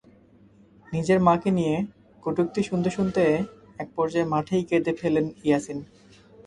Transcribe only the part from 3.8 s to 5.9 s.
একপর্যায়ে মাঠেই কেঁদে ফেলেন ইয়াসিন।